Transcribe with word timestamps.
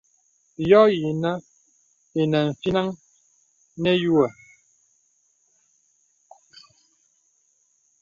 Yɔ̄ 0.69 0.85
yìnə̀ 0.99 1.33
inə 2.21 2.39
fínaŋ 2.61 2.87
nə̀ 3.81 3.95
yùə̀ə̀. 4.01 4.29